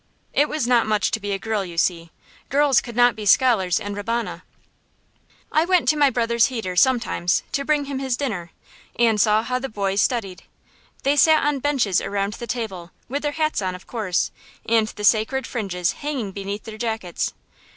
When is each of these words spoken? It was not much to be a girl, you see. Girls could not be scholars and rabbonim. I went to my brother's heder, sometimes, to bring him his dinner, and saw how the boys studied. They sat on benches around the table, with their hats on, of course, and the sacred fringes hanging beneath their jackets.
It 0.33 0.49
was 0.49 0.65
not 0.65 0.87
much 0.87 1.11
to 1.11 1.19
be 1.19 1.31
a 1.31 1.37
girl, 1.37 1.63
you 1.63 1.77
see. 1.77 2.09
Girls 2.49 2.81
could 2.81 2.95
not 2.95 3.15
be 3.15 3.23
scholars 3.23 3.79
and 3.79 3.95
rabbonim. 3.95 4.41
I 5.51 5.63
went 5.63 5.87
to 5.89 5.95
my 5.95 6.09
brother's 6.09 6.47
heder, 6.47 6.75
sometimes, 6.75 7.43
to 7.51 7.63
bring 7.63 7.85
him 7.85 7.99
his 7.99 8.17
dinner, 8.17 8.49
and 8.97 9.21
saw 9.21 9.43
how 9.43 9.59
the 9.59 9.69
boys 9.69 10.01
studied. 10.01 10.41
They 11.03 11.15
sat 11.15 11.45
on 11.45 11.59
benches 11.59 12.01
around 12.01 12.33
the 12.33 12.47
table, 12.47 12.89
with 13.09 13.21
their 13.21 13.33
hats 13.33 13.61
on, 13.61 13.75
of 13.75 13.85
course, 13.85 14.31
and 14.65 14.87
the 14.87 15.03
sacred 15.03 15.45
fringes 15.45 15.91
hanging 15.91 16.31
beneath 16.31 16.63
their 16.63 16.79
jackets. 16.79 17.35